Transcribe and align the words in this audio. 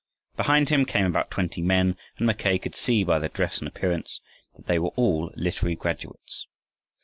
Behind 0.35 0.69
him 0.69 0.83
came 0.85 1.05
about 1.05 1.29
twenty 1.29 1.61
men, 1.61 1.95
and 2.17 2.25
Mackay 2.25 2.57
could 2.57 2.73
see 2.73 3.03
by 3.03 3.19
their 3.19 3.29
dress 3.29 3.59
and 3.59 3.67
appearance 3.67 4.19
that 4.55 4.65
they 4.65 4.79
were 4.79 4.89
all 4.95 5.31
literary 5.35 5.75
graduates. 5.75 6.47